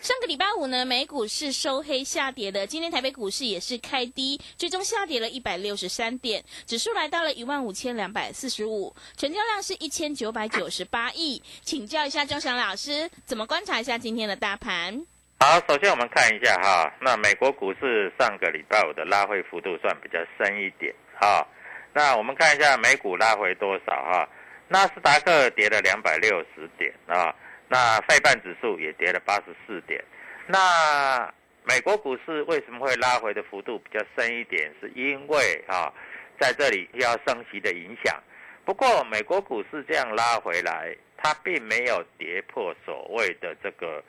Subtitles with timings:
[0.00, 2.66] 上个礼拜五呢，美股是收黑下跌的。
[2.66, 11.42] 今天台北股市也是开低，最终下跌了一百六十三点，指数来到了一万五千两百四十五，成交量是一千九百九十八亿。
[11.60, 15.04] 请教一下钟祥老师，怎么观察一下今天的大盘？
[15.38, 21.46] 好，首先我们看一下哈，那美国股市上个礼拜五的拉回幅度算比较深一点哈。
[21.92, 24.26] 那我们看一下美股拉回多少哈？
[24.66, 27.34] 纳斯达克跌了两百六十点啊。
[27.72, 30.04] 那费半指数也跌了八十四点，
[30.48, 34.74] 那美国股市为什么会拉回的幅度比较深一点？
[34.80, 35.92] 是因为啊，
[36.40, 38.20] 在这里要升息的影响。
[38.64, 44.02] 不过美国股市这样拉回来，它并没有跌破所谓的这个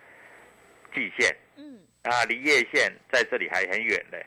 [0.96, 4.18] 季线，嗯，啊，离月线在这里还很远呢。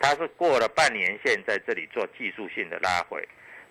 [0.00, 3.22] 它是过了半年线，在这里做技术性的拉回。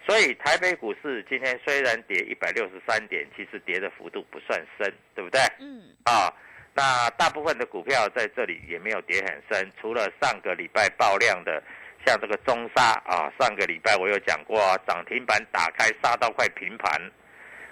[0.03, 5.39] 所以台北股市今天虽然跌一百六十三点，其实跌的幅度不算深，对不对？
[5.59, 5.94] 嗯。
[6.05, 6.33] 啊，
[6.73, 11.61] 那大部分的股票在这里也没有跌很深，除了上个礼拜爆量的，
[12.05, 14.57] 像这个中沙啊，上个礼拜我有讲过，
[14.88, 16.99] 涨停板打开杀到快平盘，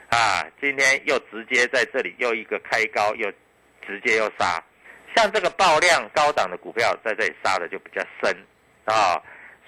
[0.09, 3.31] 啊，今天又直接在这里又一个开高，又
[3.85, 4.63] 直接又杀，
[5.16, 8.38] 像这个爆量高档的股票在这里杀的就比较深，
[8.85, 9.19] 啊。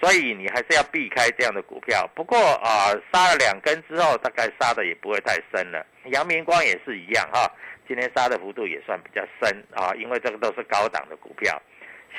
[0.02, 2.10] 所以你还是要避开这样的股票。
[2.12, 5.86] 不过啊，杀了两根之后，大概杀的也不会太深了。
[6.06, 7.48] 阳明光也是一样哈，
[7.86, 11.62] 今天杀的幅度也算比较深啊，因为这个都是高档的股票。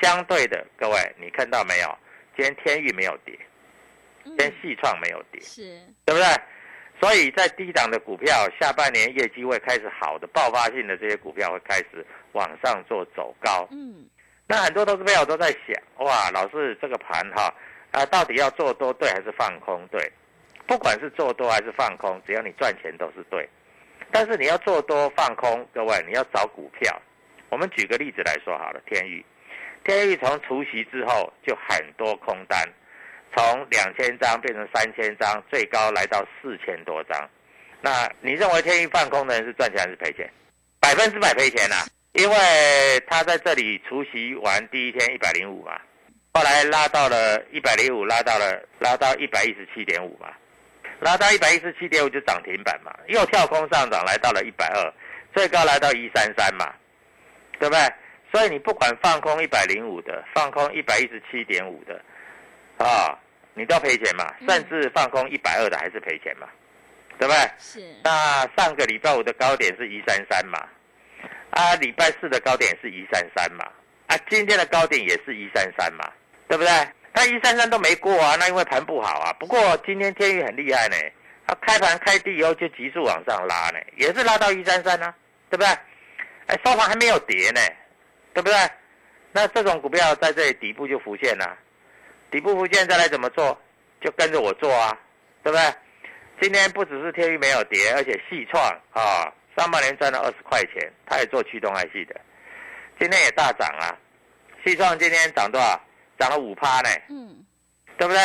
[0.02, 1.98] 相对的，各位你看到没有？
[2.34, 3.38] 今天天域没有跌，
[4.24, 6.26] 今天细创没有跌，是，对不对？
[6.98, 13.68] 所以在低档的股票，下半年业绩会开始好的，爆发性的这些股票会开始往上做走高。
[13.70, 14.06] 嗯，
[14.46, 17.42] 那很多投资朋友都在想，哇，老师这个盘哈。
[17.42, 17.54] 啊，
[17.94, 20.12] 啊到底要做多对还是放空对？
[20.66, 23.48] 不管是做多还是放空，只要你赚钱都是对。
[24.10, 27.00] 但是你要做多放空，各位你要找股票。
[27.50, 29.24] 我们举个例子来说好了，天域，
[29.84, 32.60] 天域从除夕之后就很多空单，
[33.36, 37.30] 从两千张变成三千张，最高来到四千多张。
[37.80, 40.28] 那你认为天域放空的人是赚钱还是赔钱？
[40.80, 42.36] 百分之百赔钱啊，因为
[43.06, 45.78] 他在这里除夕完第一天一百零五嘛。
[46.36, 50.26] 后来拉到了一百零五，拉到了拉到一百一十七点五嘛，
[50.98, 54.92] 拉到一百一十七点五就涨停板嘛，又跳空上涨来到了一百二，
[55.32, 56.74] 最高来到一三三嘛，
[57.60, 57.80] 对不对？
[58.32, 62.02] 所以你不管放空一百零五的，放空一百一十七点五的，
[62.84, 63.16] 啊，
[63.54, 66.48] 你都赔钱嘛，甚至放空一百二的还是赔钱嘛，
[67.16, 67.48] 对不对？
[67.60, 67.80] 是。
[68.02, 70.58] 那上个礼拜五的高点是一三三嘛，
[71.50, 73.64] 啊，礼拜四的高点是一三三嘛，
[74.08, 76.10] 啊，今天的高点也是一三三嘛。
[76.54, 76.70] 对不对？
[77.12, 79.32] 它一三三都没过啊，那因为盘不好啊。
[79.40, 80.96] 不过今天天宇很厉害呢，
[81.48, 85.12] 它开盘开低以后就急速往上拉呢，也是拉到一三三啊，
[85.50, 85.66] 对不对？
[86.46, 87.60] 哎，收盘还没有跌呢，
[88.32, 88.54] 对不对？
[89.32, 91.58] 那这种股票在这里底部就浮现了，
[92.30, 93.60] 底部浮现再来怎么做？
[94.00, 94.96] 就跟着我做啊，
[95.42, 95.74] 对不对？
[96.40, 99.26] 今天不只是天宇没有跌，而且细创啊，
[99.56, 102.20] 上半年赚了二十块钱，它也做驱动 IC 的，
[103.00, 103.98] 今天也大涨啊。
[104.64, 105.80] 细创今天涨多少？
[106.18, 107.44] 涨了五趴呢，嗯，
[107.98, 108.20] 对不对？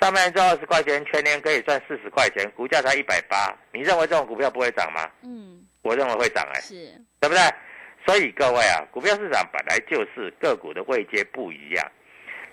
[0.00, 5.08] 上面赚二十块钱，全年可以赚四十块钱，股价才一百八，你认为这种股票不会涨吗？
[5.22, 6.74] 嗯，我认为会涨哎，是，
[7.20, 7.40] 对不对？
[8.06, 11.92] 所以各位啊，股票市场本来就是个股的位阶不一样。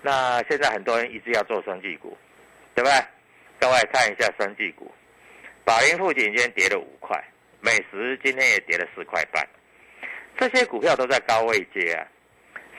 [0.02, 2.18] 那现在很多人一直要做生技股，
[2.74, 2.94] 对不对？
[3.60, 4.90] 各位看一下生技股，
[5.66, 7.22] 宝林富锦今天跌了五块，
[7.60, 9.46] 美食今天也跌了四块半，
[10.38, 12.08] 这些股票都在高位阶啊。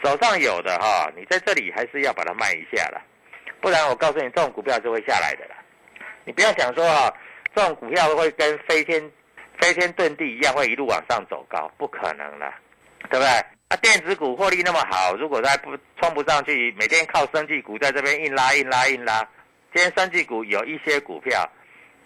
[0.02, 3.00] 手上有的哈，你在这里还是要把它卖一下了，
[3.60, 5.54] 不然我告诉你，这种股票是会下来的啦。
[6.24, 7.12] 你不要想说啊，
[7.54, 9.00] 这种股票会跟飞天
[9.60, 12.52] 飞天遁地一样，会一路往上走高，不可能的，
[13.10, 13.28] 对不对？
[13.68, 19.20] 啊，电子股获利那么好，如果它不冲不上去，每天靠生技股在这边硬拉硬拉硬拉，
[19.72, 21.48] 今天生技股有一些股票，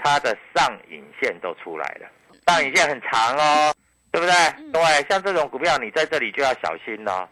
[0.02, 2.06] 它的上影线都出来了，
[2.46, 3.75] 上影线很长哦，
[4.12, 4.34] 对不对？
[4.70, 7.26] 对，像这种股票，你在这里就要小心哦。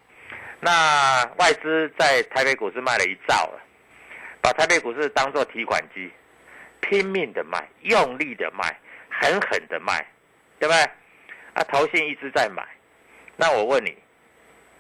[0.65, 3.61] 那外资在台北股市卖了一兆了，
[4.41, 6.11] 把台北股市当做提款机，
[6.81, 8.75] 拼命的卖，用力的卖，
[9.11, 10.03] 狠狠的卖，
[10.59, 10.83] 对不对？
[11.53, 12.67] 啊，投信一直在买。
[13.37, 13.95] 那我问你，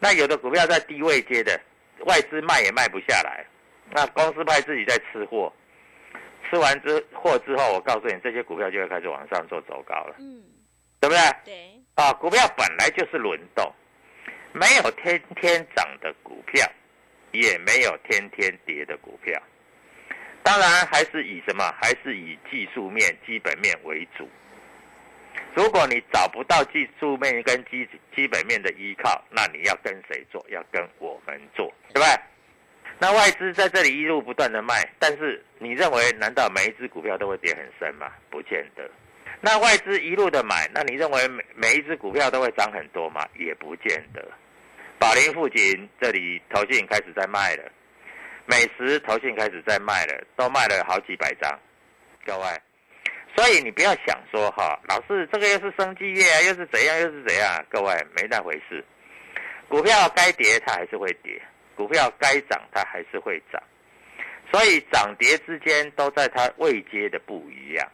[0.00, 1.60] 那有的股票在低位接的，
[2.06, 3.44] 外资卖也卖不下来，
[3.90, 5.52] 那公司派自己在吃货，
[6.48, 10.42] 吃完之货之后，我告诉你，这些股票就会开始往上做走高了，嗯，
[10.98, 11.20] 对不对？
[11.44, 13.70] 对，啊，股票本来就是轮动，
[14.54, 16.64] 没有天天涨的股票，
[17.32, 19.36] 也没有天天跌的股票。
[20.44, 21.74] 当然还是以什么？
[21.82, 24.30] 还是以技术面、基本面为主。
[25.54, 30.44] 如果你找不到技术面跟基基本面的依靠，那你要跟谁做？
[30.48, 32.06] 要跟我们做，对吧？
[33.00, 38.12] 那外资在这里一路不断的卖，但是你认为难道每一只股票都会跌很深吗？
[38.30, 38.88] 不见得。
[39.40, 43.26] 那外资一路的买，那你认为每每一只股票都会涨很多吗？
[43.36, 44.26] 也不见得。
[45.04, 47.70] 宝林附近这里投信开始在卖了，
[48.46, 51.60] 美食投信开始在卖了，都卖了好几百张，
[52.24, 52.46] 各位。
[53.36, 58.82] 所以你不要想说哈，老是这个又是生机业啊，又是怎样又是怎样，各位没那回事。
[59.68, 61.38] 股票该跌它还是会跌，
[61.76, 63.62] 股票该涨它还是会涨，
[64.50, 67.86] 所以涨跌之间都在它位阶的不一样。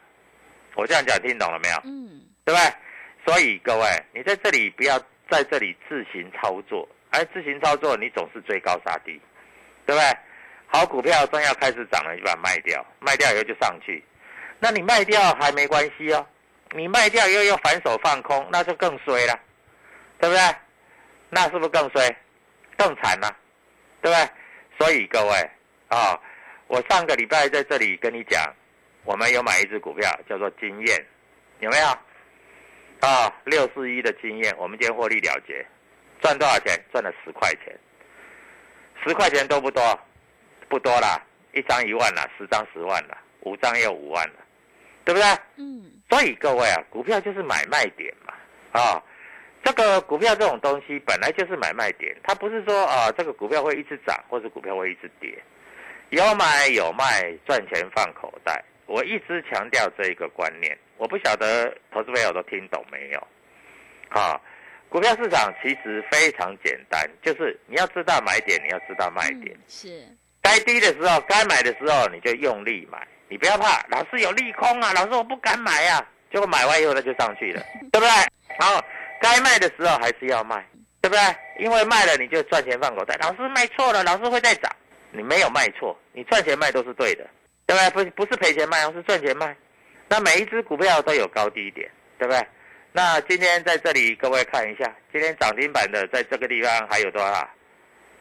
[0.77, 1.77] 我这样讲听懂了没有？
[1.83, 2.73] 嗯，对不对？
[3.27, 3.85] 所以各位，
[4.15, 4.97] 你在这里不要
[5.29, 9.21] 在这里自行操作，而自行操作你总是追高杀低，
[9.87, 10.19] 对不对？
[10.73, 14.03] 好股票正要开始涨了，就把它卖掉，卖掉以后就上去。
[14.61, 16.25] 那你卖掉还没关系哦，
[16.73, 19.39] 你卖掉又要反手放空，那就更衰了，
[20.21, 20.43] 对不对？
[21.29, 22.17] 那是不是更衰，
[22.77, 23.37] 更惨了，
[24.01, 24.31] 对不对？
[24.79, 25.51] 所以各位
[25.89, 26.19] 啊，
[26.69, 28.53] 我上个礼拜在这里跟你讲，
[29.05, 31.07] 我们有买一只股票叫做经验，
[31.59, 31.87] 有没有？
[33.01, 35.67] 啊，六四一的经验，我们今天获利了结，
[36.21, 36.79] 赚多少钱？
[36.93, 37.79] 赚了十块钱，
[39.05, 39.83] 十块钱多不多？
[40.69, 41.21] 不多啦，
[41.53, 44.35] 一张一万啦，十张十万啦，五张也有五万了。
[45.03, 45.27] 对不对？
[45.57, 48.35] 嗯，所以各位啊，股票就是买卖点嘛，
[48.79, 49.03] 啊，
[49.65, 55.43] 这个股票这种东西本来就是买卖点，它不是说啊，这个股票会一直涨，或者股票会一直跌，
[56.11, 58.63] 有买有卖，赚钱放口袋。
[58.87, 63.27] 我一直强调这一个观念，我不晓得投资朋友都听懂没有？
[64.11, 64.39] 啊，
[64.91, 70.05] 股票市场其实非常简单，就是你要知道买点，你要知道卖点，是
[70.43, 73.07] 该低的时候，该买的时候，你就用力买。
[73.29, 76.05] 你不要怕，老师有利空啊，老师我不敢买呀。
[76.33, 78.09] 结果买完以后它就上去了， 对不对？
[78.59, 78.85] 好，
[79.21, 80.65] 该卖的时候还是要卖，
[81.01, 81.21] 对不对？
[81.59, 83.17] 因为卖了你就赚钱放口袋。
[83.21, 84.71] 老师卖错了，老师会再涨。
[85.13, 87.25] 你没有卖错，你赚钱卖都是对的，
[87.67, 88.05] 对不对？
[88.11, 89.57] 不不是赔钱卖，而是赚钱卖。
[90.09, 91.89] 那每一只股票都有高低点，
[92.19, 92.41] 对不对？
[92.93, 97.49] 那今天在这里各位看一下，今天涨停板的在这个地方还有多少？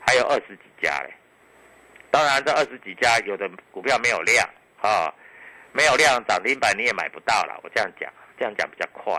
[0.06, 1.14] 还有二十几家嘞。
[2.12, 4.48] 当然这二十几家有的股票没有量。
[4.82, 5.14] 啊，
[5.74, 7.60] 没有量涨停板你也买不到了。
[7.64, 9.14] 我这样讲，这样讲比较快。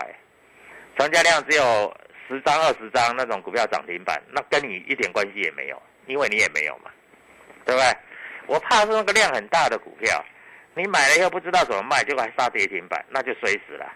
[0.97, 1.95] 成交量只有
[2.27, 6.89] 十张、二十张那种股票涨停板，那跟你一点关系也没有，因为你也没有嘛，
[7.63, 7.95] 对不对？
[8.47, 10.25] 我怕是那个量很大的股票，
[10.73, 13.93] 你买了又不知道怎么卖，结果还杀跌停板，那就衰死了，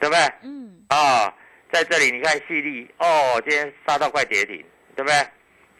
[0.00, 0.20] 对不对？
[0.42, 0.84] 嗯。
[0.88, 1.32] 啊，
[1.72, 4.64] 在这里你看细粒哦，今天杀到快跌停，
[4.94, 5.16] 对不对？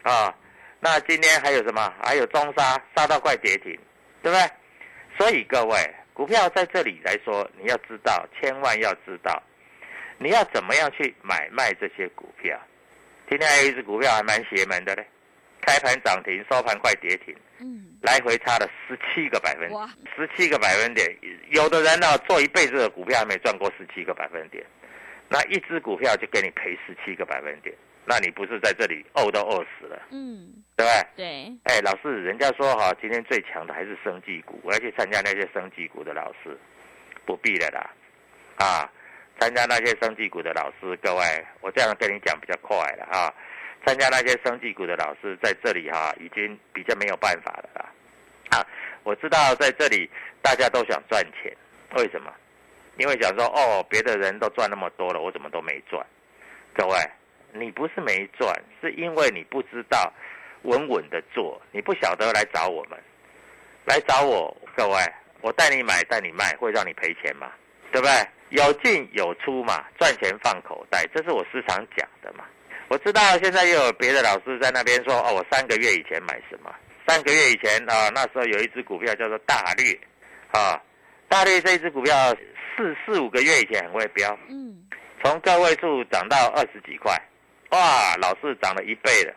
[0.03, 0.35] 啊，
[0.79, 1.93] 那今天还有什么？
[2.03, 3.77] 还有中沙杀到快跌停，
[4.21, 4.49] 对不对？
[5.17, 5.77] 所以各位，
[6.13, 9.41] 股票在这里来说，你要知道，千万要知道，
[10.17, 12.59] 你要怎么样去买卖这些股票。
[13.29, 15.07] 今天还有一只股票还蛮邪门的嘞，
[15.61, 21.07] 开盘涨停，收盘快跌停，嗯，来回差了十七个百分点，十七个百分点。
[21.51, 24.65] 有的人呢，做一辈子的股票还没赚过十七个百分点，
[25.29, 27.75] 那一只股票就给你赔十七个百分点。
[28.07, 31.25] 那你不是在这里饿都饿死了，嗯，对不对？
[31.25, 31.57] 对。
[31.63, 36.55] 哎，老师，人家说哈，今天最强的还是生技股，我要去参加那些生技股的老师，
[37.25, 37.89] 不必了啦，
[38.57, 38.87] 啊，
[39.39, 43.33] 参加那些生技股的老师，各位，我这样跟你讲比较快了哈，
[43.85, 48.65] 参加那些生技股的老师在这里哈，已经比较没有办法了啦，啊，
[49.03, 50.09] 我知道在这里
[50.41, 51.55] 大家都想赚钱，
[51.95, 52.33] 为什么？
[52.97, 56.05] 因为想说哦，别的人都赚那么多了，我怎么都没赚，
[56.73, 56.95] 各位。
[57.57, 60.11] 你不是没赚，是因为你不知道
[60.63, 62.99] 稳稳的做，你不晓得来找我们，
[63.85, 64.99] 来找我，各位，
[65.39, 67.49] 我带你买带你卖，会让你赔钱吗？
[67.93, 68.13] 对不对？
[68.49, 72.43] 有进有出嘛，赚钱放口袋，这是我时常讲的嘛。
[72.87, 76.73] 我知道现在又有别的老师在那边说，哦，我三个月以前买什么？
[77.07, 79.99] 三个月以前啊，那时候有一只股票叫做大绿，
[80.51, 80.81] 啊，
[81.27, 82.13] 大绿这一只股票
[82.75, 84.85] 四四五个月以前很会飙，嗯，
[85.23, 87.15] 从个位数涨到二十几块。
[87.71, 89.33] 哇，老是涨了一倍了，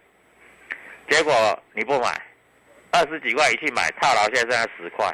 [1.08, 1.32] 结果
[1.72, 2.14] 你不买，
[2.92, 5.06] 二十几块一去买，套牢现在剩下十块，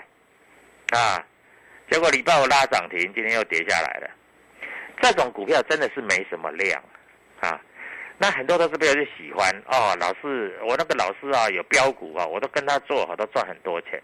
[0.90, 1.24] 啊，
[1.88, 4.10] 结果礼拜五拉涨停，今天又跌下来了。
[5.00, 6.82] 这种股票真的是没什么量，
[7.40, 7.58] 啊，
[8.18, 9.96] 那很多都是别人喜欢哦。
[10.00, 14.00] 老师，我那个老师啊，有标股啊，我都跟他做，都赚很多钱。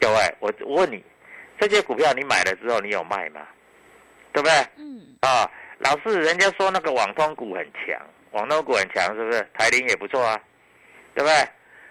[0.00, 1.04] 各位，我我问你，
[1.60, 3.46] 这些股票你买了之后，你有卖吗？
[4.32, 4.52] 对不对？
[4.76, 8.00] 嗯，啊，老是人家说那个网通股很强，
[8.30, 9.46] 网通股很强，是不是？
[9.54, 10.40] 台铃也不错啊，
[11.14, 11.34] 对不对？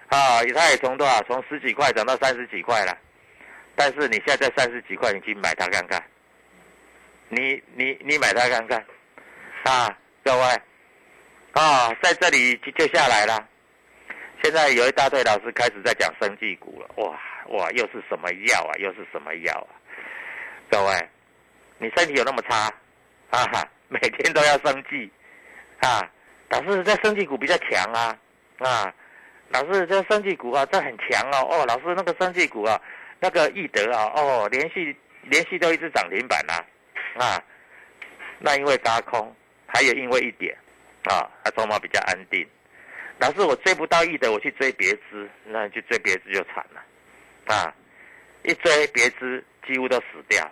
[0.08, 2.98] 啊，它也从多少，从十几块涨到三十几块了。
[3.74, 6.02] 但是你现在在三十几块，你去买它看看。
[7.28, 8.84] 你你你买它看看，
[9.64, 10.42] 啊，各位，
[11.52, 13.48] 啊，在这里就就下来了。
[14.42, 17.18] 现在有一大堆老师开始在讲生技股了，哇
[17.48, 18.72] 哇，又是什么药啊？
[18.78, 19.76] 又是什么药啊？
[20.70, 21.08] 各位，
[21.78, 22.72] 你身体有那么差
[23.30, 23.46] 啊？
[23.88, 25.10] 每天都要生技
[25.80, 26.00] 啊？
[26.48, 28.18] 老师在生技股比较强啊
[28.58, 28.94] 啊？
[29.50, 32.80] 老师这生技股啊，这很强哦哦，老师那个生技股啊，
[33.20, 36.54] 那个易德啊哦，连续连续都一直涨停板呐
[37.22, 37.42] 啊，
[38.38, 39.34] 那因为高空，
[39.66, 40.56] 还有因为一点
[41.04, 42.46] 啊，它筹码比较安定。
[43.18, 46.82] 老师我追不到易德，我去追别支，那去追别支就惨了
[47.54, 47.72] 啊！
[48.42, 50.44] 一追别支几乎都死掉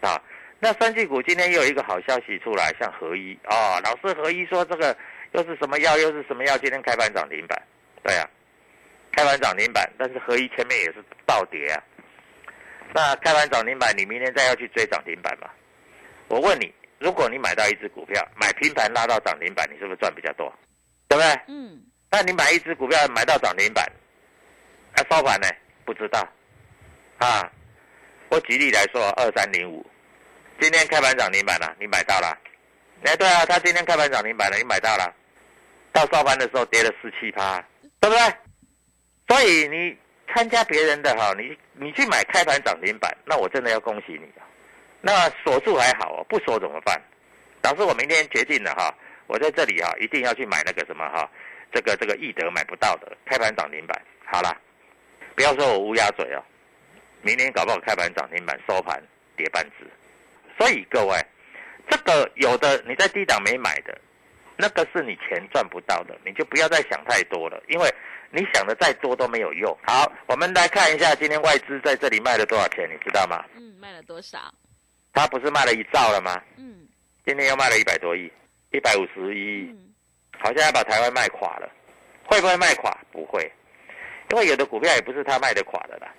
[0.00, 0.20] 啊。
[0.58, 4.96] 那三季股今天又有一个好消息出来，像合一啊，老师合一说这个
[5.32, 7.62] 又是什么药又是什么药，今天开盘涨停板。
[8.02, 8.28] 对啊，
[9.12, 11.82] 开盘涨停板，但是合一前面也是暴跌啊。
[12.92, 15.48] 那开盘涨停板，你明天再要去追涨停板吗？
[16.28, 20.52] 我问你，如果你买到一只股票，买平盘拉到涨停板，你是不是赚比较多？
[21.08, 21.40] 对不对？
[21.48, 21.80] 嗯。
[22.10, 23.84] 那你买一只股票买到涨停板，
[24.94, 25.48] 还收盘呢？
[25.84, 26.20] 不知道。
[27.18, 27.50] 啊，
[28.28, 29.84] 我举例来说，二三零五，
[30.60, 32.36] 今天开盘涨停板了，你买到了？
[33.04, 35.14] 哎，对啊，他今天开盘涨停板了，你买到了？
[35.92, 37.64] 到收盘的时候跌了四七趴。
[38.00, 38.34] 对不对？
[39.28, 39.96] 所以你
[40.34, 44.44] 参加别人的哈，你你去买开盘涨停板，那我真的要恭喜你啊。
[45.00, 47.00] 那锁住还好，不锁怎么办？
[47.62, 48.94] 老师，我明天决定了哈，
[49.26, 51.28] 我在这里哈，一定要去买那个什么哈，
[51.72, 54.00] 这个这个易德买不到的开盘涨停板。
[54.24, 54.56] 好了，
[55.34, 56.42] 不要说我乌鸦嘴哦，
[57.22, 59.02] 明天搞不好开盘涨停板收盘
[59.36, 59.86] 跌半只。
[60.58, 61.16] 所以各位，
[61.88, 63.98] 这个有的你在低档没买的。
[64.62, 67.88] 那个是你钱赚不到的，你就不要再想太多了，因为
[68.30, 69.74] 你想的再多都没有用。
[69.86, 73.42] 好，我们来看一下今天外资在这里卖了多少钱，你知道吗？
[73.56, 74.52] 嗯，卖了多少？
[75.12, 76.40] 他不是卖了一兆了吗？
[76.56, 76.86] 嗯，
[77.24, 78.30] 今天又卖了一百多亿，
[78.72, 79.74] 一百五十一亿，
[80.38, 81.70] 好像要把台湾卖垮了。
[82.26, 82.96] 会不会卖垮？
[83.10, 83.50] 不会，
[84.30, 86.14] 因为有的股票也不是他卖的垮的啦。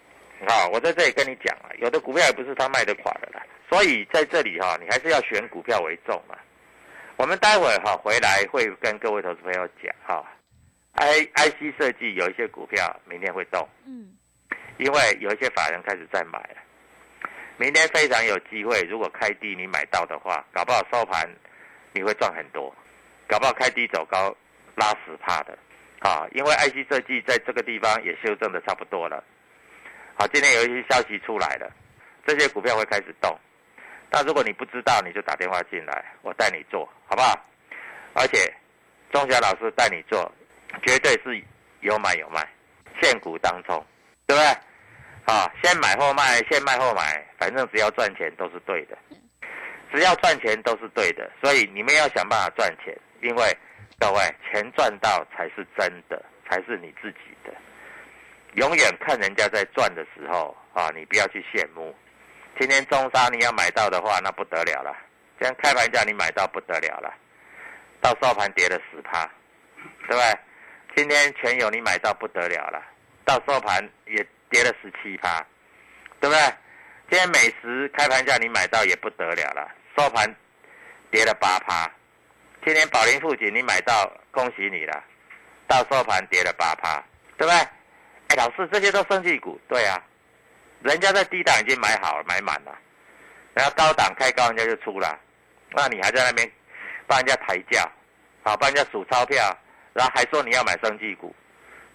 [0.47, 3.41] 啊，我在这里跟你讲啊，有的股票也不是他卖的垮的啦。
[3.69, 6.35] 所以在这里哈，你还是要选股票为重嘛。
[7.15, 10.25] 我们待会哈回来会跟各位投资朋友讲哈
[10.93, 14.11] ，I I C 设计有一些股票明天会动，嗯，
[14.77, 16.57] 因为有一些法人开始在买了，
[17.61, 21.29] 明天非常有机会，如果开低你买到的话，搞不好收盘
[21.93, 22.75] 你会赚很多，
[23.27, 24.35] 搞不好开低走高
[24.73, 25.55] 拉死怕的，
[25.99, 29.23] 啊，因为 I C 设计在这个地方也修正的差不多了，
[30.15, 31.71] 好，今天有一些消息出来了，
[32.25, 33.37] 这些股票会开始动。
[34.09, 37.39] 那如果你不知道，你就打电话进来，我带你做，好不好？
[38.15, 38.51] 而且，
[39.11, 40.19] 钟霞老师带你做，
[40.83, 41.39] 绝对是
[41.81, 42.43] 有买有卖，
[43.03, 43.85] 现股当中，
[44.25, 44.57] 对不对？
[45.25, 48.97] 啊，先买后卖，先卖后买，反正只要赚钱都是对的，
[49.93, 53.57] 只要赚钱都是对的，所以你们要想办法赚钱，因为
[53.99, 54.19] 各位
[54.51, 57.53] 钱赚到才是真的，才是你自己的。
[58.55, 61.95] 永远看人家在赚的时候啊，你不要去羡慕。
[62.59, 64.95] 今天中沙你要买到的话，那不得了了。
[65.39, 67.13] 今天开盘价你买到不得了了，
[68.01, 69.25] 到收盘跌了十趴，
[70.07, 70.39] 对不对？
[70.95, 72.83] 今天全有你买到不得了了，
[73.23, 75.43] 到收盘也跌了十七趴，
[76.19, 76.39] 对不对？
[77.09, 79.67] 今天美食开盘价你买到也不得了了，
[79.97, 80.33] 收盘
[81.09, 81.89] 跌了八趴。
[82.63, 85.03] 今天宝林富锦你买到，恭喜你了，
[85.67, 87.03] 到收盘跌了八趴，
[87.37, 87.53] 对不对？
[88.27, 89.99] 哎，老师这些都升绩股，对啊。
[90.83, 92.77] 人家在低档已经买好了，买满了，
[93.53, 95.19] 然后高档开高，人家就出了，
[95.71, 96.49] 那你还在那边
[97.07, 97.89] 帮人家抬价，
[98.43, 99.55] 好帮人家数钞票，
[99.93, 101.35] 然后还说你要买生技股，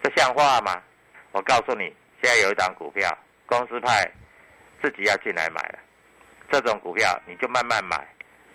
[0.02, 0.82] 这像话吗？
[1.32, 1.94] 我告诉你，
[2.26, 3.16] 现在有一档股票，
[3.47, 4.04] 公司派
[4.83, 5.78] 自己要进来买了，
[6.50, 8.04] 这种股票你就慢慢买，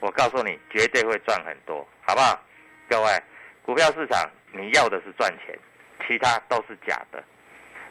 [0.02, 2.38] 我告诉你，绝对会赚很多，好不好？
[2.90, 3.24] 各位，
[3.64, 5.58] 股票市场你要的是赚钱，
[6.06, 7.24] 其他都是假的，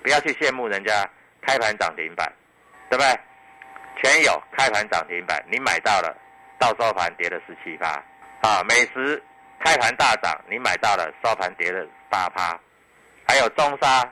[0.03, 0.93] 不要去羡慕人家。
[1.41, 2.31] 开盘涨停板，
[2.91, 3.19] 对不对？
[4.03, 6.15] 全有开盘涨停板，你买到了，
[6.59, 7.87] 到收盘跌了十七趴
[8.43, 8.63] 啊！
[8.69, 9.21] 美食
[9.59, 12.61] 开盘大涨，你买到了，收盘跌了八趴。
[13.27, 14.07] 还有中沙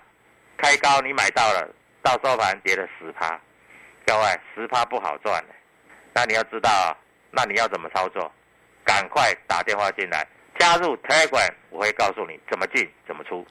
[0.58, 1.68] 开高，你买到了，
[2.02, 3.40] 到收盘跌了十趴。
[4.04, 5.54] 各位，十趴不好赚的，
[6.12, 6.96] 那你要知道，
[7.30, 8.30] 那你要怎么操作？
[8.84, 10.26] 赶快打电话进来，
[10.58, 13.46] 加入 Telegram，我会告诉你怎么进，怎么出。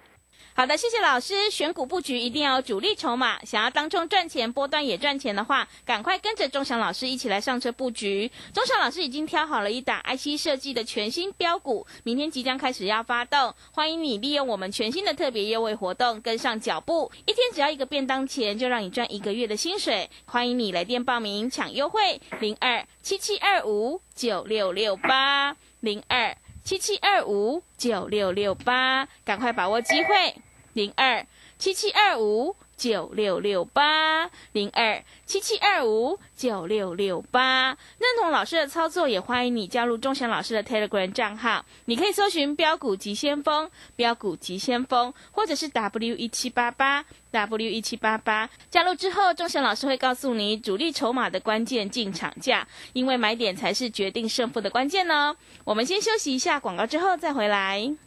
[0.53, 1.51] 好的，谢谢老师。
[1.51, 8.31] 选股布局一定要主力筹码，想要当中赚钱、波段也赚钱的话，赶快跟着钟祥老师一起来上车布局。
[8.51, 20.09] 钟祥老师已经挑好了一档 IC 设计的全新标股，明天即将开始要发动，欢迎你利用我们全新的特别优惠活动跟上脚步，一天只要一个便当钱，就让你赚一个月的薪水。
[20.25, 26.35] 欢迎你来电报名抢优惠，零二七七二五九六六八零二
[26.67, 30.35] 七七二五九六六八，赶快把握机会。
[30.73, 31.25] 零二
[31.57, 37.69] 七七二五九六六八，零二七七二五九六六八。
[37.97, 41.65] 认同老师的操作，也欢迎你加入钟祥老师的 Telegram 账号。
[41.85, 48.47] 你可以搜寻“标股急先锋”、“标股急先锋”，或者是 W 一七八八 W 一七八八。
[48.69, 55.35] 加入之后，钟祥老师会告诉你主力筹码的关键进场价，因为买点才是决定胜负的关键哦。
[55.63, 58.06] 我们先休息一下广告，之后再回来。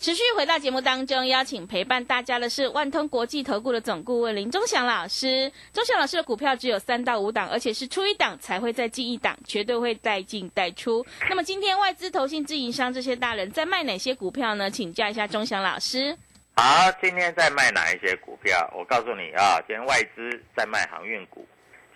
[0.00, 5.50] 持续回到节目当中，邀请陪伴大家的是万通国际投顾的总顾问林忠祥老师。
[5.72, 11.04] 忠祥老师的股票只有三到五档，而且是出一档才会再进一档，绝对会带进带出。
[11.28, 14.70] 那么今天外资、投信、自营商这些大人在卖哪些股票呢？
[14.70, 16.16] 请教一下忠祥老师。
[16.54, 18.72] 好，今天在卖哪一些股票？
[18.78, 21.44] 我告诉你啊，今天外资在卖航运股，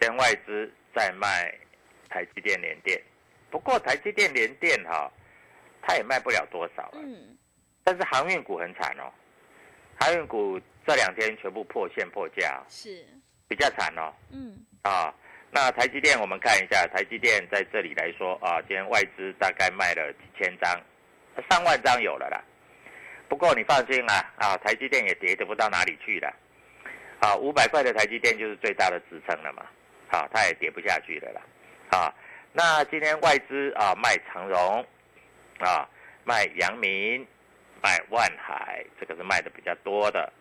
[0.00, 1.54] 今天外资在卖
[2.08, 3.00] 台积电、联电。
[3.48, 5.08] 不过台积电、联电哈，
[5.80, 6.98] 它也卖不了多少了。
[7.00, 7.38] 嗯。
[7.84, 9.10] 但是航运股很惨哦，
[9.98, 13.04] 航运股这两天全部破线破价，是
[13.48, 14.12] 比较惨哦。
[14.30, 15.12] 嗯，啊，
[15.50, 20.80] 那台积电我们看一下，台积电在这里来说啊，今天外资大概卖了几千张，
[21.50, 22.40] 上万张有了啦。
[23.28, 26.32] 不过你放心啦，啊，台积电也跌得不到哪里去了，
[27.20, 29.66] 啊，五百块的台积电就是最大的支撑了嘛，
[30.08, 31.42] 好，它也跌不下去了啦，
[31.98, 32.14] 啊，
[32.52, 34.86] 那今天外资啊卖长荣，
[35.58, 35.88] 啊，
[36.24, 37.26] 卖阳明。
[37.82, 40.32] 卖万海，这个是卖的比较多的，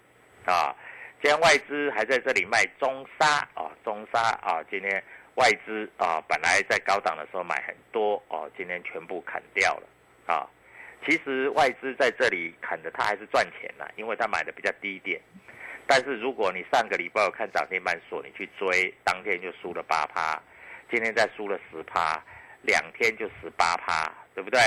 [0.46, 0.76] 啊，
[1.22, 5.04] 今天外资还在这里卖中沙啊，中沙啊，今天
[5.36, 9.88] 外资啊本来在高档的时候买很多哦，今天全部砍掉了
[10.28, 10.48] 啊。
[11.04, 15.20] 其实外资在这里砍的，他还是赚钱了，因为他买的比较低点。
[15.88, 20.40] 但是如果你上个礼拜有看涨停板锁，你去追，当天就输了八趴，
[20.92, 22.22] 今天再输了十趴，
[22.62, 24.62] 两天就十八趴，对不对？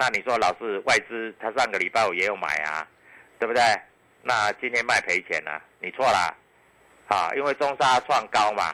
[0.00, 2.86] 那你说老是外资，他上个礼拜五也有买啊，
[3.36, 3.60] 对不对？
[4.22, 6.36] 那今天卖赔钱了，你错了，
[7.08, 8.72] 啊，因为中沙创高嘛，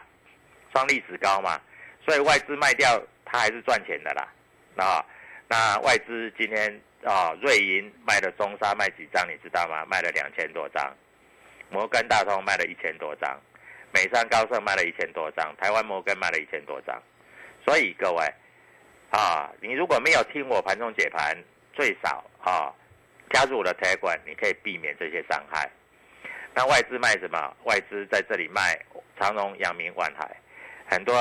[0.70, 1.58] 创历史高嘛，
[2.04, 4.28] 所以外资卖掉，它还是赚钱的啦，
[4.76, 5.02] 啊，
[5.48, 9.82] 那外资今天啊，瑞银卖了中沙卖几张，你知道吗？
[9.87, 10.94] 卖了两千多张，
[11.70, 13.40] 摩根大通卖了一千多张，
[13.94, 17.02] 美商高盛卖了一千多张，台湾摩根卖了一千多张，
[17.64, 18.30] 所以各位。
[19.14, 21.37] 啊，你如果没有听我盘中解盘，
[21.72, 22.74] 最少啊，
[23.31, 25.70] 加入我的 Telegram，你可以避免这些伤害。
[26.53, 27.57] 那外资卖什么？
[27.62, 28.77] 外资在这里卖
[29.16, 30.37] 长荣、阳明、万海，
[30.90, 31.14] 很多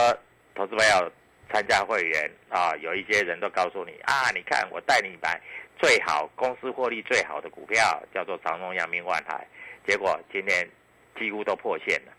[0.55, 1.11] 投资朋友
[1.51, 5.39] 参加会员啊，有一些人都告诉你啊，你看我带你买
[5.77, 9.45] 最好公司获利最好的股票，叫做长荣、阳明、万海，
[9.85, 10.67] 结果今天
[11.15, 12.11] 几乎都破线了，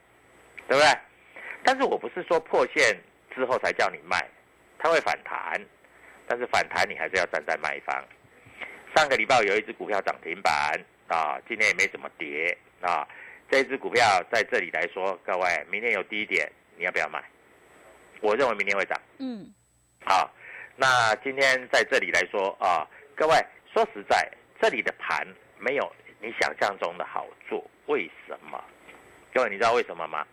[0.69, 0.89] 对不对？
[1.65, 2.97] 但是我不是说破线
[3.35, 4.25] 之后才叫你卖。
[4.85, 5.59] 它会反弹，
[6.29, 8.05] 但是反弹你还是要站在卖方。
[8.94, 13.09] 上个礼拜有一只股票涨停板啊，今天也没怎么跌啊。
[13.51, 17.25] 这只股票在这里来说，各位明天有低点，你要不要买？
[18.20, 19.01] 我认为明天会涨。
[19.20, 19.51] 嗯。
[20.05, 20.31] 好，
[20.77, 23.35] 那今天在这里来说啊，各位
[23.73, 25.27] 说实在，这里的盘
[25.59, 27.66] 没有你想象中的好做。
[27.87, 28.62] 为什么？
[29.33, 30.27] 各位你知道为什么吗？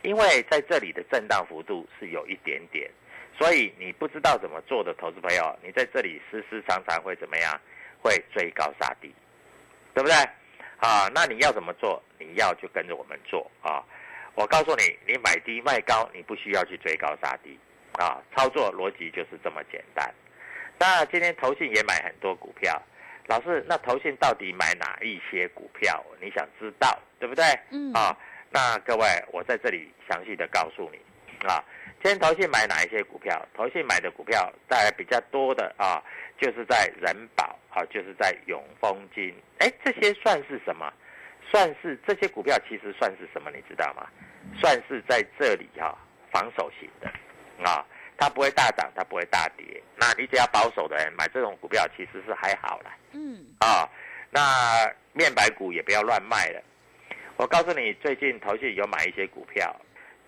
[0.00, 2.90] 因为在这里的震荡幅度是有一点点。
[3.38, 7.60] 所以你不知道怎么做的投资朋友，你在这里时时常常会怎么样？
[8.02, 9.10] 会追高杀低，
[9.94, 10.14] 对不对？
[10.76, 12.02] 啊，那你要怎么做？
[12.18, 13.82] 你要就跟着我们做啊！
[14.34, 17.58] 我告诉你，你买低卖高，你不需要去追高杀低
[17.92, 18.20] 啊！
[18.36, 20.12] 操作逻辑就是这么简单。
[20.78, 22.78] 那今天投信也买很多股票，
[23.28, 26.04] 老师，那投信到底买哪一些股票？
[26.20, 27.42] 你想知道对不对？
[27.70, 27.90] 嗯。
[27.94, 28.14] 啊，
[28.50, 30.98] 那各位，我在这里详细的告诉你
[31.48, 31.64] 啊。
[32.04, 33.48] 今天投信买哪一些股票？
[33.54, 36.04] 投信买的股票大概比较多的啊，
[36.38, 39.34] 就是在人保啊，就是在永丰金。
[39.56, 40.92] 哎，这些算是什么？
[41.50, 43.50] 算是这些股票其实算是什么？
[43.50, 44.06] 你知道吗？
[44.60, 45.96] 算是在这里哈，
[46.30, 47.08] 防守型的
[47.66, 47.82] 啊，
[48.18, 49.82] 它不会大涨，它不会大跌。
[49.96, 52.94] 那你只要保守的人买这种股票，其实是还好啦。
[53.12, 53.46] 嗯。
[53.60, 53.88] 啊，
[54.28, 54.40] 那
[55.14, 56.62] 面白股也不要乱卖了。
[57.38, 59.74] 我告诉你，最近投信有买一些股票，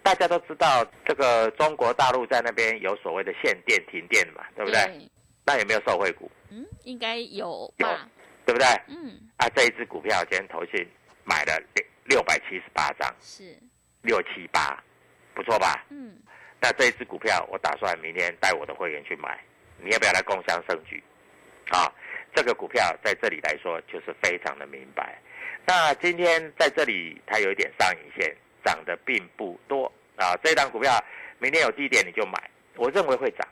[0.07, 5.11] 大家都知道这个中国大陆在那边有所谓的限电、停电嘛，对不对？
[5.45, 6.31] 那有没有受惠股？
[6.49, 8.09] 嗯，应该有吧？
[8.45, 8.69] 对不对？
[8.87, 9.19] 嗯。
[9.37, 10.87] 啊，这一只股票今天投信
[11.25, 13.59] 买了六六百七十八张，是
[14.03, 14.81] 六七八，
[15.35, 15.85] 不错吧？
[15.91, 16.17] 嗯。
[16.61, 19.37] 那这一只股票，我打算明天带我的会员去买，
[19.83, 21.03] 你要不要来共享盛举？
[21.71, 21.93] 啊，
[22.33, 25.21] 这个股票在这里来说就是非常的明白。
[25.67, 30.37] 那今天在这里它有一点上影线，涨的并不多啊。
[30.43, 30.93] 这档股票
[31.39, 33.47] 明天有低点你就买，我认为会涨。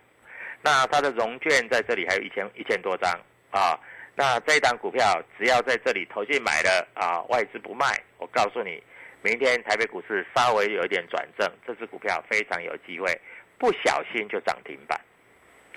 [0.63, 3.11] 那它的融券在这里还有一千一千多张
[3.51, 3.79] 啊。
[4.17, 8.81] 那这一档股票只要在这里投进买了啊，外资不卖，我告诉你，
[9.23, 13.21] 明天台北股市稍微有一点转正，这只股票非常有机会，
[13.59, 15.01] 不小心就涨停板，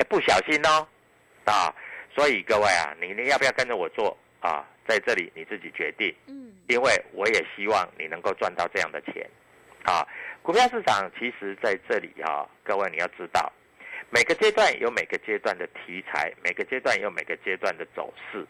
[0.07, 0.87] 不小心哦，
[1.45, 1.73] 啊，
[2.13, 4.63] 所以各位啊，你你要不要跟着我做啊？
[4.87, 9.29] 在这里你自己决定，嗯，因为我也希望你能够赚到这样的钱，
[9.83, 10.07] 啊，
[10.41, 13.51] 股票市场其实在这里啊，各位你要知道。
[14.09, 18.45] 每个阶段有每个阶段的题材，每个阶段有每个阶段的走势。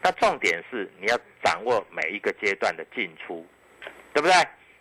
[0.00, 3.44] 那重点是你要掌握每一个阶段的进出，
[4.12, 4.32] 对不对？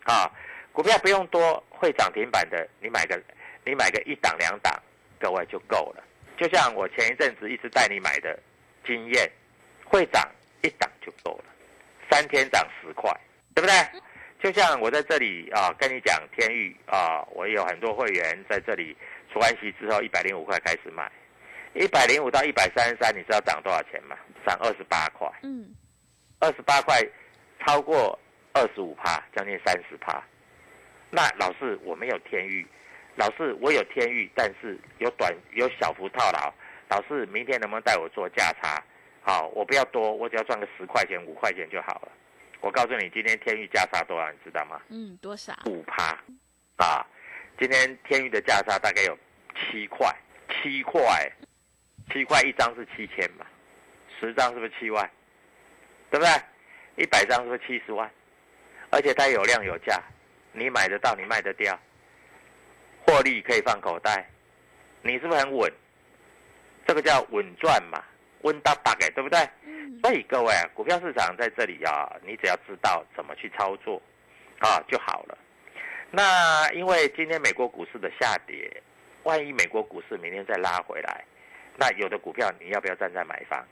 [0.04, 0.32] 啊，
[0.72, 3.20] 股票不用多，会涨停板的，你买个
[3.66, 4.74] 你买个一档两档，
[5.20, 6.04] 各位就够了。
[6.38, 8.38] 就像我前一阵子一直带你买的
[8.86, 9.32] 经验，
[9.86, 10.30] 会涨
[10.64, 11.46] 一档就够了，
[12.10, 13.12] 三天涨十块，
[13.54, 13.76] 对不对？
[14.42, 18.98] 就像我在这里啊，跟你讲天域啊，我有很多会员在这里。
[19.32, 21.10] 除完息之后，一百零五块开始卖，
[21.74, 24.18] 一百零五到一百三十三，你知道涨多少钱吗？
[24.46, 25.32] 涨二十八块。
[25.44, 25.74] 嗯，
[26.40, 27.02] 二十八块，
[27.64, 28.20] 超过
[28.54, 30.22] 二十五趴，将近三十趴。
[31.10, 32.68] 那老师，我没有天域，
[33.16, 36.54] 老师我有天域，但是有短有小幅套牢。
[36.90, 38.84] 老师，明天能不能带我做价差？
[39.22, 42.12] 好，我不要多，我只要赚个十块钱、五块钱就好了。
[42.60, 44.82] 我告诉你，今天天域价差多少，你知道吗？
[44.90, 45.54] 嗯，多少？
[45.66, 46.18] 五趴，
[46.78, 47.06] 啊。
[47.60, 49.16] 今天天域的价差大概有
[49.54, 50.12] 七块，
[50.50, 51.32] 七块，
[52.12, 53.46] 七块一张是七千嘛，
[54.20, 55.08] 十张是不是七万？
[56.10, 57.04] 对不对？
[57.04, 58.10] 一百张是不是七十万？
[58.90, 60.02] 而且它有量有价，
[60.52, 61.80] 你买得到，你卖得掉，
[63.06, 64.28] 获利可以放口袋，
[65.04, 65.72] 你是不是很稳？
[66.88, 68.04] 这个叫稳赚嘛，
[68.44, 69.40] 稳大大概，对不对？
[70.02, 74.02] 所以各位啊，股票市场在这里啊，你只要知道怎么去操作
[74.60, 75.38] 啊就好了。
[76.10, 78.82] 那因为今天美国股市的下跌，
[79.24, 81.24] 万一美国股市明天再拉回来，
[81.78, 83.64] 那有的股票你要不要站在买方？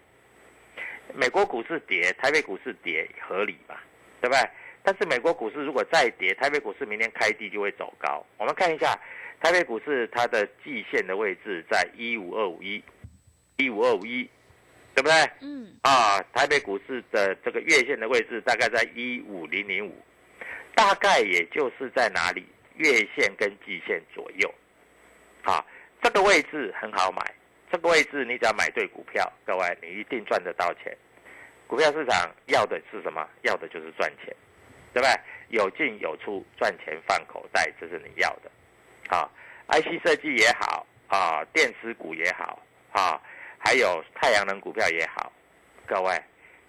[1.14, 3.84] 美国股市跌，台北股市跌合理吧？
[4.22, 4.50] 对不对？
[4.84, 8.26] 但是美国股市如果再跌，台北股市明天开低就会走高。
[8.38, 8.98] 我们看一下
[9.42, 12.82] 台北股市它的季线的位置在一五二五一，
[13.58, 14.30] 一五二五一，
[14.96, 15.14] 对不对？
[15.42, 15.74] 嗯。
[15.82, 19.96] 啊，台北股市的这个月线的位置大概在一五零零五。
[20.76, 24.54] 大概也就是在哪里月线跟季线左右，
[25.44, 25.66] 啊，
[26.02, 27.22] 这个位置很好买，
[27.70, 30.96] 这个位置你只要买对股票，各位你一定赚得到钱。
[31.68, 33.28] 股票市场要的是什么？
[33.42, 34.34] 要的就是赚钱，
[34.94, 35.12] 对不对？
[35.50, 38.50] 有进有出，赚钱放口袋，这是你要的。
[39.10, 39.30] 啊
[39.68, 43.20] ，IC 设计也好，啊，电池股也好，啊，
[43.60, 45.32] 还有太阳能股票也好，
[45.86, 46.20] 各位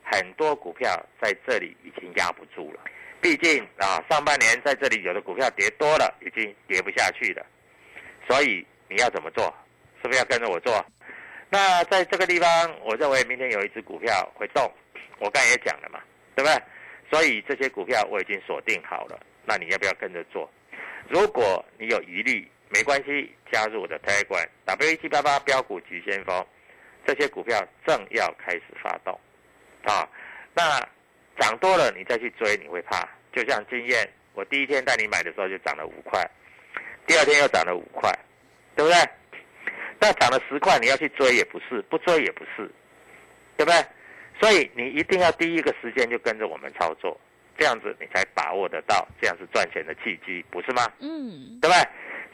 [0.04, 0.90] 很多股票
[1.22, 2.80] 在这里已经压不住了。
[3.22, 7.46] 毕竟啊，上半年在这里有的股票跌多了，已经跌不下去了，
[8.26, 9.54] 所以你要怎么做？
[10.02, 10.84] 是不是要跟着我做？
[11.50, 12.48] 那在这个地方，
[12.82, 14.72] 我认为明天有一只股票会动，
[15.18, 16.00] 我刚才也讲了嘛，
[16.34, 16.62] 对不对？
[17.10, 20.50] 所以这些股票我已经锁定好了，那你要不要跟着做？
[21.08, 26.46] 如果你有疑虑，没关系，加入我的 Telegram W 七八八标股急先锋，
[27.06, 29.18] 这些股票正要开始发动，
[29.84, 30.08] 啊，
[30.54, 30.88] 那。
[31.38, 33.08] 涨多了，你再去追，你会怕。
[33.32, 36.22] 就像经验，我第一天带你买的时候就涨了五块，
[37.06, 38.12] 第二天又涨了五块，
[38.76, 38.98] 对不对？
[39.98, 42.70] 那涨了十块，你要去追也不是，不追也不是，
[43.56, 43.82] 对不对？
[44.38, 47.18] 所以你一定要第一个时间就跟着我们操作，
[47.56, 50.92] 这样子你才把握得到，这样是赚钱的契机，不是吗？
[50.98, 51.88] 嗯，对不对？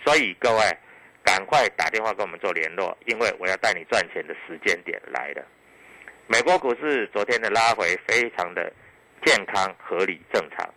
[0.04, 0.78] 所以各位
[1.26, 5.44] 赶快打电话跟我们做联络，因为我要带你赚钱的时间点来了。
[6.26, 8.72] 美国股市昨天的拉回非常的。
[9.24, 10.72] 健康、合理、正常，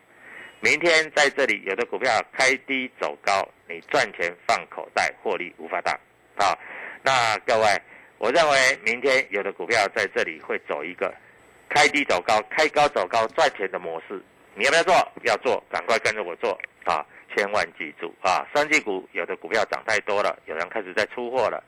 [0.59, 5.95] 明天在这里有的股票开低走高，你赚钱放口袋，获利无法挡。
[6.35, 6.57] 好，
[7.03, 7.65] 那各位，
[8.17, 11.13] 我认为明天有的股票在这里会走一个
[11.69, 14.19] 开低走高、开高走高赚钱的模式。
[14.55, 14.95] 你要不要做？
[15.25, 17.05] 要做，赶快跟着我做啊！
[17.35, 18.45] 千万记住啊！
[18.53, 21.63] 三季股有的股票涨太多了，有人开始在出货了，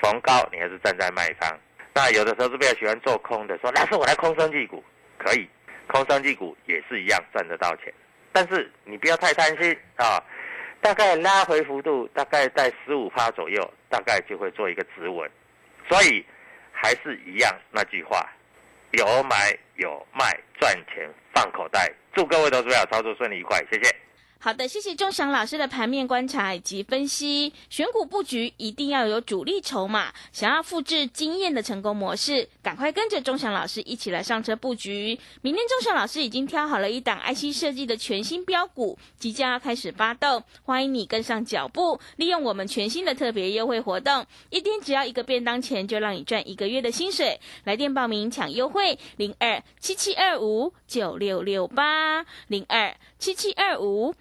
[0.00, 1.58] 逢高你还是站在卖方。
[1.92, 4.82] 那有的时候是比较喜欢做空的，说那是我来空生技股，
[5.18, 5.48] 可以，
[5.88, 7.92] 空生技股也是一样赚得到钱。
[8.32, 10.22] 但是你不要太贪心啊，
[10.80, 15.28] 大概拉回幅度大概在十五趴左右，大概就会做一个止稳。
[15.88, 16.24] 所以
[16.70, 18.24] 还是一样那句话，
[18.92, 21.92] 有买有卖赚钱放口袋。
[22.14, 23.94] 祝各位投资者操作顺利愉快，谢谢。
[24.42, 27.52] 好的，谢谢钟祥老师的盘面观察以及分析。
[27.68, 35.20] 选股布局一定要有主力筹码，想要复制经验的成功模式，赶快跟着钟祥老师一起来上车布局。
[35.42, 47.38] 明天钟祥老师已经挑好了一档 IC 设计的全新标股，即将要开始发动，欢迎你跟上脚步，利用我们全新的特别优惠活动，一天只要一个便当钱，就让你赚一个月的薪水。
[47.64, 54.14] 来电报名抢优惠，零二七七二五九六六八零二七七二五。